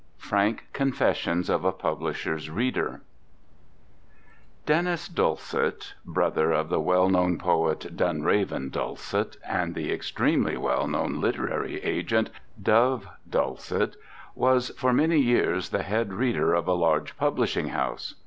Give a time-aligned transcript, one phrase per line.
[0.17, 3.01] FRANK CONFESSIONS OF A PUBLISHER'S READER
[4.65, 11.21] [Denis Dulcet, brother of the well known poet Dunraven Dulcet and the extremely well known
[11.21, 13.95] literary agent Dove Dulcet,
[14.33, 18.15] was for many years the head reader for a large publishing house.